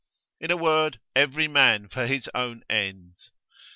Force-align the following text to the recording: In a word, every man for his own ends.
In 0.39 0.49
a 0.49 0.57
word, 0.57 0.99
every 1.15 1.47
man 1.47 1.87
for 1.87 2.07
his 2.07 2.27
own 2.33 2.63
ends. 2.67 3.29